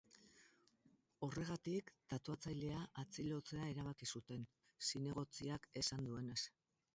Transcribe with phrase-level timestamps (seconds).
[1.25, 4.49] Horregatik, tatuatzailea atxilotzea erabaki zuten,
[4.89, 6.41] zinegotziak esan duenez.